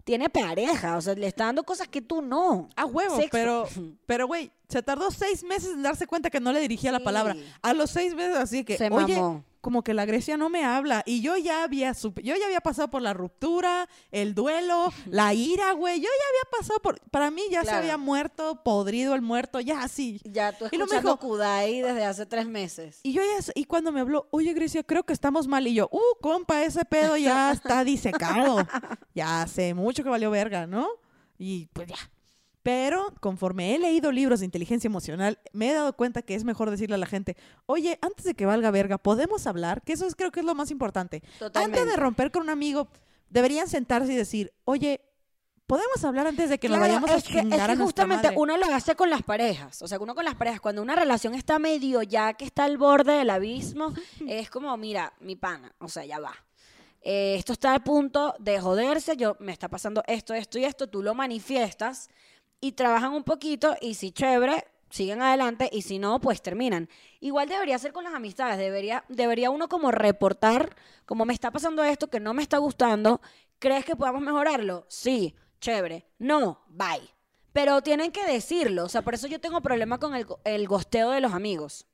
[0.05, 2.71] tiene pareja, o sea, le está dando cosas que tú no.
[2.77, 3.29] A huevo, Sexo.
[3.31, 3.69] pero,
[4.07, 7.37] pero güey, se tardó seis meses en darse cuenta que no le dirigía la palabra.
[7.61, 9.45] A los seis meses así que, Se oye, mamó.
[9.61, 11.03] Como que la Grecia no me habla.
[11.07, 15.73] Y yo ya había, yo ya había pasado por la ruptura, el duelo, la ira,
[15.73, 16.01] güey.
[16.01, 19.83] Yo ya había pasado por, para mí ya se había muerto, podrido el muerto, ya
[19.83, 20.21] así.
[20.25, 23.01] Ya tú Y no me escuchando dijo- Kudai desde hace tres meses.
[23.03, 25.67] Y yo ya, y cuando me habló, oye Grecia, creo que estamos mal.
[25.67, 28.67] Y yo, uh, compa, ese pedo ya está disecado.
[29.15, 30.89] ya hace mucho que valió verga, ¿no?
[31.39, 31.97] Y pues ya.
[32.63, 36.71] Pero conforme he leído libros de inteligencia emocional, me he dado cuenta que es mejor
[36.71, 39.83] decirle a la gente, oye, antes de que valga verga, ¿podemos hablar?
[39.83, 41.23] Que eso es, creo que es lo más importante.
[41.39, 41.81] Totalmente.
[41.81, 42.89] Antes de romper con un amigo,
[43.31, 45.01] deberían sentarse y decir, oye,
[45.67, 47.67] ¿podemos hablar antes de que nos Claro, vayamos a es que, es chingar que a
[47.67, 48.39] nuestra justamente madre?
[48.41, 49.81] uno lo hace con las parejas.
[49.83, 52.77] O sea, uno con las parejas, cuando una relación está medio ya que está al
[52.77, 53.95] borde del abismo,
[54.27, 56.35] es como, mira, mi pana, o sea, ya va.
[57.01, 60.89] Eh, esto está al punto de joderse, yo me está pasando esto, esto y esto,
[60.89, 62.11] tú lo manifiestas
[62.61, 66.89] y trabajan un poquito y si chévere, siguen adelante y si no, pues terminan.
[67.21, 71.85] Igual debería ser con las amistades, debería, debería uno como reportar, como me está pasando
[71.85, 73.21] esto, que no me está gustando,
[73.59, 74.87] ¿crees que podamos mejorarlo?
[74.89, 76.07] Sí, chévere.
[76.19, 77.09] No, bye.
[77.53, 81.11] Pero tienen que decirlo, o sea, por eso yo tengo problema con el, el gosteo
[81.11, 81.87] de los amigos.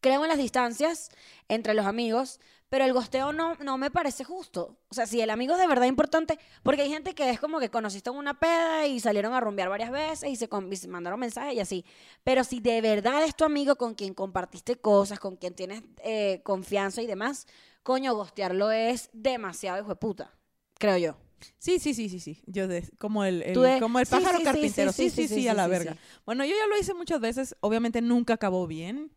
[0.00, 1.10] Creo en las distancias
[1.48, 4.78] entre los amigos, pero el gosteo no, no me parece justo.
[4.88, 7.60] O sea, si el amigo es de verdad importante, porque hay gente que es como
[7.60, 10.76] que conociste en una peda y salieron a rumbear varias veces y se, con- y
[10.76, 11.84] se mandaron mensajes y así.
[12.24, 16.40] Pero si de verdad es tu amigo con quien compartiste cosas, con quien tienes eh,
[16.42, 17.46] confianza y demás,
[17.82, 20.34] coño, gostearlo es demasiado hijo de puta,
[20.78, 21.16] creo yo.
[21.58, 22.42] Sí, sí, sí, sí, sí.
[22.46, 24.92] Yo de- como el, el- Tú de- como el pájaro sí, sí, carpintero.
[24.92, 25.92] Sí sí sí, a la sí, verga.
[25.92, 25.98] sí.
[26.24, 27.54] Bueno, yo ya lo hice muchas veces.
[27.60, 29.12] Obviamente nunca acabó bien.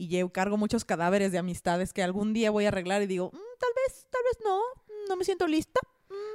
[0.00, 3.32] Y yo cargo muchos cadáveres de amistades que algún día voy a arreglar y digo,
[3.32, 4.58] "Mm, tal vez, tal vez no.
[4.60, 5.80] mm, No me siento lista.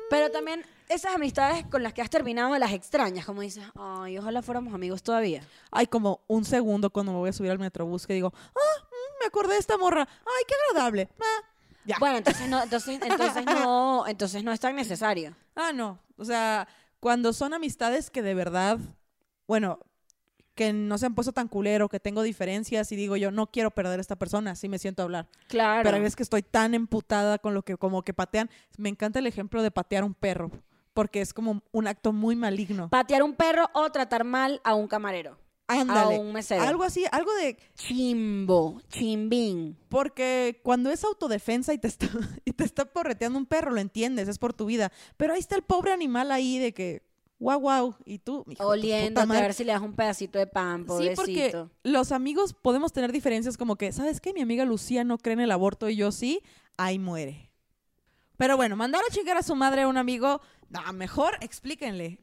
[0.10, 4.42] Pero también esas amistades con las que has terminado las extrañas, como dices, ay, ojalá
[4.42, 5.48] fuéramos amigos todavía.
[5.72, 9.20] Hay como un segundo cuando me voy a subir al metrobús que digo, ah, mm,
[9.22, 10.08] me acordé de esta morra.
[10.20, 11.10] Ay, qué agradable.
[11.22, 11.48] Ah,
[11.86, 11.96] ya.
[12.00, 15.36] Bueno, entonces no, entonces, entonces no, entonces no es tan necesario.
[15.56, 16.00] Ah, no.
[16.18, 16.68] O sea,
[17.00, 18.78] cuando son amistades que de verdad,
[19.48, 19.80] bueno,
[20.56, 23.72] que no se han puesto tan culero, que tengo diferencias y digo yo, no quiero
[23.72, 25.28] perder a esta persona, sí me siento a hablar.
[25.48, 25.84] Claro.
[25.84, 28.50] Pero veces que estoy tan emputada con lo que como que patean.
[28.78, 30.52] Me encanta el ejemplo de patear un perro,
[30.94, 32.90] porque es como un acto muy maligno.
[32.90, 35.38] Patear un perro o tratar mal a un camarero.
[35.68, 36.16] Ándale.
[36.16, 36.62] A un mesero.
[36.62, 39.78] Algo así, algo de Chimbo, chimbín.
[39.88, 42.08] porque cuando es autodefensa y te está
[42.46, 45.56] y te está porreteando un perro, lo entiendes, es por tu vida, pero ahí está
[45.56, 47.02] el pobre animal ahí de que
[47.44, 50.82] guau guau y tú hijo Oliendo, a ver si le das un pedacito de pan,
[50.82, 51.16] Sí, pobrecito.
[51.22, 54.34] porque los amigos podemos tener diferencias como que, ¿sabes qué?
[54.34, 56.42] Mi amiga Lucía no cree en el aborto y yo sí,
[56.78, 57.52] ahí muere.
[58.38, 62.20] Pero bueno, mandar a chingar a su madre a un amigo, no, mejor explíquenle.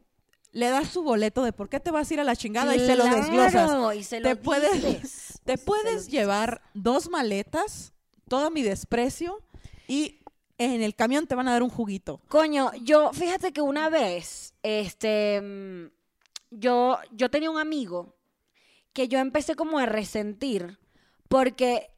[0.52, 2.80] Le das su boleto de por qué te vas a ir a la chingada y
[2.80, 3.94] se lo desglosas.
[3.96, 5.40] Y se Te lo puedes-.
[5.44, 6.08] Te lo puedes dices.
[6.08, 7.92] llevar dos maletas,
[8.28, 9.40] todo mi desprecio
[9.86, 10.19] y
[10.60, 12.20] en el camión te van a dar un juguito.
[12.28, 15.90] Coño, yo, fíjate que una vez, este,
[16.50, 18.14] yo, yo tenía un amigo
[18.92, 20.78] que yo empecé como a resentir
[21.28, 21.90] porque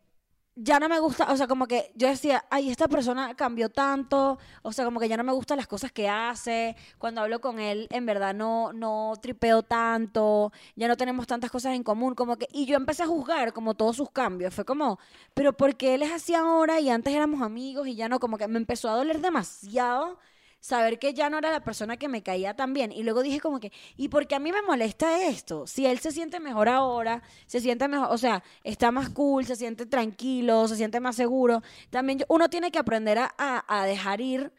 [0.54, 4.38] ya no me gusta, o sea, como que yo decía, ay, esta persona cambió tanto,
[4.62, 7.58] o sea, como que ya no me gustan las cosas que hace, cuando hablo con
[7.58, 12.36] él, en verdad no, no tripeo tanto, ya no tenemos tantas cosas en común, como
[12.36, 14.98] que, y yo empecé a juzgar como todos sus cambios, fue como,
[15.34, 18.20] pero ¿por qué él es así ahora y antes éramos amigos y ya no?
[18.20, 20.18] Como que me empezó a doler demasiado
[20.62, 22.92] saber que ya no era la persona que me caía tan bien.
[22.92, 25.66] Y luego dije como que, ¿y por qué a mí me molesta esto?
[25.66, 29.57] Si él se siente mejor ahora, se siente mejor, o sea, está más cool, se
[29.57, 31.62] siente tranquilo, se siente más seguro.
[31.90, 34.53] También yo- uno tiene que aprender a, a- a dejar ir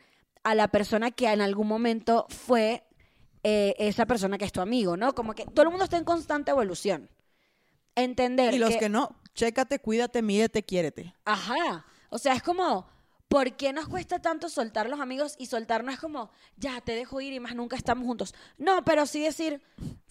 [0.44, 2.84] a la persona que en algún momento fue
[3.46, 5.16] eh, esa persona que es tu amigo, ¿no?
[5.16, 7.10] Como que todo el mundo está en constante evolución.
[7.96, 11.14] Entender Y los que- que no, chécate, cuídate, mídete, quiérete.
[11.26, 11.86] Ajá.
[12.10, 12.88] O sea, es como,
[13.34, 16.94] ¿por qué nos cuesta tanto soltar los amigos y soltar no es como, ya, te
[16.94, 18.36] dejo ir y más nunca estamos juntos?
[18.60, 19.60] No, pero sí decir,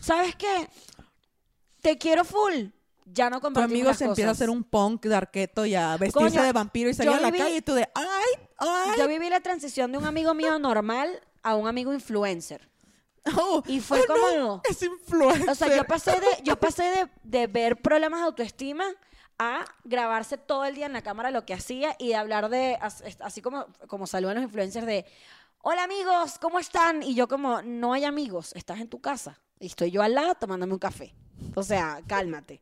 [0.00, 0.68] ¿sabes qué?
[1.80, 2.66] Te quiero full.
[3.04, 5.74] Ya no Tu compartimos amigo las se empieza a hacer un punk de arqueto y
[5.76, 7.88] a vestirse Coño, de vampiro y salir yo a la viví- calle y tú de,
[7.94, 8.46] ¡ay!
[8.58, 8.90] ¡ay!
[8.98, 12.68] Yo viví la transición de un amigo mío normal a un amigo influencer.
[13.36, 15.48] Oh, Y fue oh, no, como- es influencer.
[15.50, 18.84] O sea, yo pasé de, yo pasé de, de ver problemas de autoestima
[19.50, 22.76] a grabarse todo el día en la cámara lo que hacía y de hablar de,
[22.80, 25.04] as- así como, como saludan los influencers de,
[25.60, 27.02] hola amigos, ¿cómo están?
[27.02, 29.40] Y yo como, no hay amigos, estás en tu casa.
[29.60, 31.14] Y estoy yo al lado tomándome un café.
[31.54, 32.60] O sea, cálmate.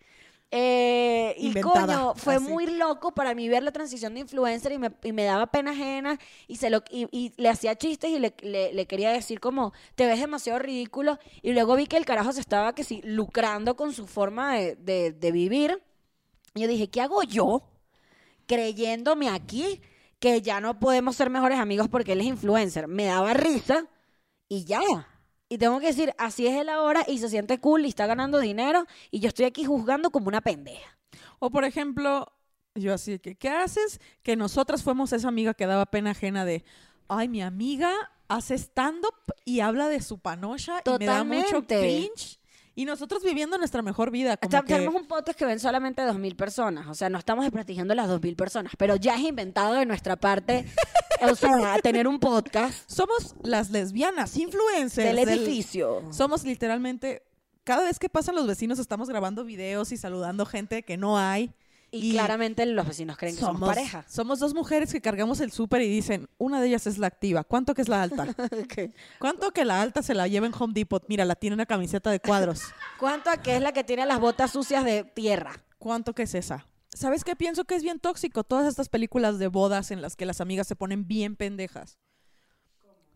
[0.53, 2.45] Eh, y Inventada, coño, fue así.
[2.45, 5.71] muy loco para mí ver la transición de influencer y me, y me daba pena
[5.71, 9.39] ajena y, se lo, y, y le hacía chistes y le, le- le quería decir
[9.39, 11.19] como, te ves demasiado ridículo.
[11.43, 14.75] Y luego vi que el carajo se estaba que sí, lucrando con su forma de,
[14.75, 15.81] de- de vivir.
[16.55, 17.63] Y yo dije, ¿qué hago yo
[18.47, 19.81] creyéndome aquí
[20.19, 22.89] que ya no podemos ser mejores amigos porque él es influencer?
[22.89, 23.87] Me daba risa
[24.49, 24.81] y ya.
[25.49, 28.39] Y tengo que decir, así es él ahora y se siente cool y está ganando
[28.39, 30.99] dinero y yo estoy aquí juzgando como una pendeja.
[31.39, 32.33] O por ejemplo,
[32.75, 34.01] yo así que, ¿qué haces?
[34.23, 36.65] Que nosotras fuimos esa amiga que daba pena ajena de,
[37.09, 37.93] ay, mi amiga
[38.29, 42.40] hace stand-up y habla de su panocha y me da mucho cringe.
[42.81, 44.37] Y nosotros viviendo nuestra mejor vida.
[44.39, 47.95] Como que- Tenemos un podcast que ven solamente 2.000 personas, o sea, no estamos desprestigiando
[47.95, 50.65] las 2.000 personas, pero ya es inventado de nuestra parte,
[51.23, 55.07] o sea, tener un podcast Somos las lesbianas, influencers.
[55.15, 56.03] del del- edificio.
[56.11, 57.23] Somos literalmente,
[57.65, 61.53] cada vez que pasan los vecinos estamos grabando videos y saludando gente que no hay.
[61.93, 64.05] Y, claramente los vecinos creen que somos, pareja.
[64.09, 67.43] somos dos mujeres que cargamos el súper y dicen, una de ellas es la activa.
[67.43, 68.27] ¿Cuánto que es la alta?
[69.19, 71.05] ¿Cuánto que la alta se la lleva en Home Depot?
[71.09, 72.63] Mira, la tiene una camiseta de cuadros.
[72.99, 75.65] ¿Cuánto a qué es la que tiene las botas sucias de tierra?
[75.79, 76.67] ¿Cuánto que es esa?
[76.95, 78.45] ¿Sabes qué pienso que es bien tóxico?
[78.45, 81.99] Todas estas películas de bodas en las que las amigas se ponen bien pendejas.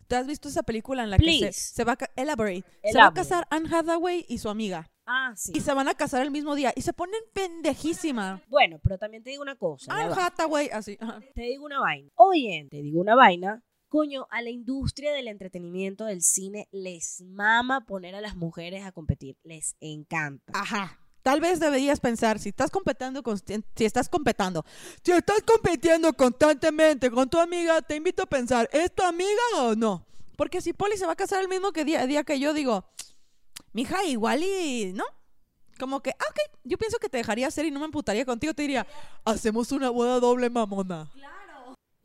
[0.08, 2.64] ¿Te has visto esa película en la que se, va a elaborate.
[2.84, 5.52] Se va a casar Anne Hathaway y su amiga Ah, sí.
[5.54, 8.42] y se van a casar el mismo día y se ponen pendejísima.
[8.48, 9.92] Bueno, pero también te digo una cosa.
[9.94, 10.26] va.
[10.26, 10.96] Hathaway así.
[11.00, 11.20] ajá.
[11.34, 12.10] Te digo una vaina.
[12.16, 13.62] Oye, te digo una vaina.
[13.88, 18.92] Coño, a la industria del entretenimiento del cine les mama poner a las mujeres a
[18.92, 19.36] competir.
[19.44, 20.52] Les encanta.
[20.54, 20.98] Ajá.
[21.22, 24.62] Tal vez deberías pensar, si estás competiendo, consti- si estás competiendo,
[25.02, 29.74] si estás compitiendo constantemente con tu amiga, te invito a pensar, ¿es tu amiga o
[29.74, 30.04] no?
[30.36, 32.84] Porque si Polly se va a casar el mismo que día, día que yo, digo,
[33.72, 35.04] mija, igual y, ¿no?
[35.78, 38.54] Como que, ah, ok, yo pienso que te dejaría hacer y no me emputaría contigo,
[38.54, 38.86] te diría,
[39.24, 41.10] hacemos una boda doble mamona.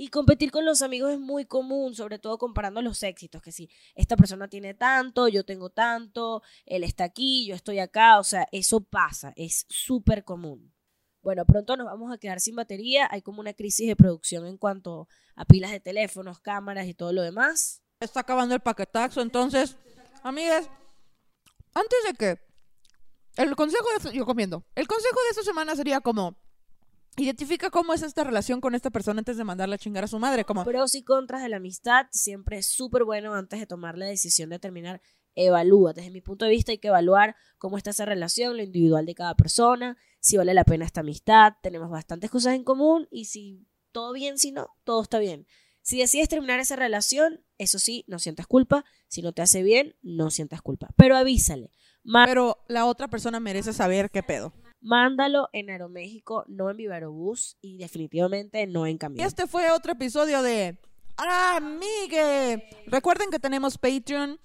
[0.02, 3.70] Y competir con los amigos es muy común, sobre todo comparando los éxitos, que si
[3.96, 8.48] esta persona tiene tanto, yo tengo tanto, él está aquí, yo estoy acá, o sea,
[8.54, 10.74] eso pasa, es súper común.
[11.22, 14.58] Bueno, pronto nos vamos a quedar sin batería, hay como una crisis de producción en
[14.58, 17.82] cuanto a pilas de teléfonos, cámaras y todo lo demás.
[18.00, 19.76] Está acabando el paquetaxo, entonces,
[20.24, 20.70] amigas,
[21.80, 22.50] antes de que
[23.42, 26.38] el consejo de yo comiendo, el consejo de esta semana sería como
[27.18, 30.20] identifica cómo es esta relación con esta persona antes de mandarla a chingar a su
[30.20, 33.98] madre, como Pros y contras de la amistad, siempre es súper bueno antes de tomar
[33.98, 35.02] la decisión de terminar.
[35.36, 39.06] Evalúa, desde mi punto de vista hay que evaluar cómo está esa relación, lo individual
[39.06, 43.26] de cada persona, si vale la pena esta amistad, tenemos bastantes cosas en común y
[43.26, 45.46] si todo bien, si no, todo está bien.
[45.82, 49.96] Si decides terminar esa relación, eso sí, no sientas culpa, si no te hace bien,
[50.02, 51.72] no sientas culpa, pero avísale,
[52.26, 54.54] pero la otra persona merece saber qué pedo.
[54.80, 59.28] mándalo en Aeroméxico, no en Vivarobús y definitivamente no en camión.
[59.28, 60.78] este fue otro episodio de
[61.18, 62.64] Amigue.
[62.88, 64.40] Recuerden que tenemos Patreon,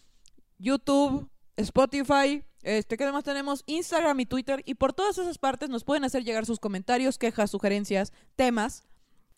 [0.58, 3.62] YouTube, Spotify, este, ¿qué demás tenemos?
[3.66, 4.62] Instagram y Twitter.
[4.64, 8.84] Y por todas esas partes nos pueden hacer llegar sus comentarios, quejas, sugerencias, temas.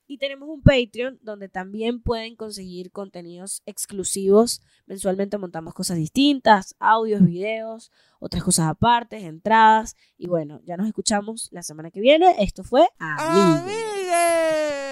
[0.07, 4.63] Y tenemos un Patreon donde también pueden conseguir contenidos exclusivos.
[4.87, 7.91] Mensualmente montamos cosas distintas, audios, videos,
[8.21, 9.97] otras cosas aparte, entradas.
[10.17, 12.37] Y bueno, ya nos escuchamos la semana que viene.
[12.39, 12.87] Esto fue.
[12.99, 14.86] ¡Amigue!